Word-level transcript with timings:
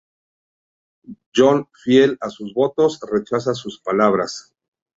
Jon, 1.35 1.61
fiel 1.75 2.17
a 2.21 2.31
sus 2.31 2.55
votos, 2.55 2.99
rechaza 3.11 3.53
sus 3.53 3.79
palabras. 3.79 4.51